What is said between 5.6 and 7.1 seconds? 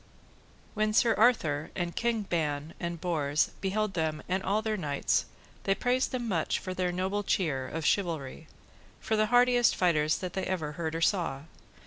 they praised them much for their